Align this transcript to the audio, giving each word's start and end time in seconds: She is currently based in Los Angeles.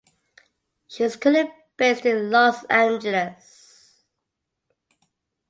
She 0.87 1.03
is 1.03 1.15
currently 1.15 1.53
based 1.77 2.07
in 2.07 2.31
Los 2.31 2.63
Angeles. 2.63 4.01